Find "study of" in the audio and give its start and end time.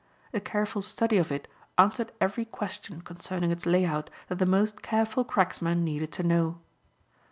0.81-1.31